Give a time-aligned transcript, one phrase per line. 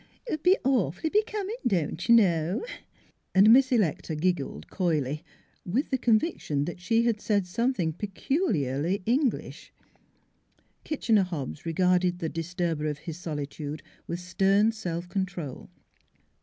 [0.25, 2.69] It would be awfully becoming, don't y' know?,' NEIGHBORS
[3.35, 5.23] 335 And Miss Electa giggled coyly,
[5.63, 9.71] with the con viction that she had said something peculiarly English.
[10.83, 15.69] Kitchener Hobbs regarded the disturber of his solitude with stern self control.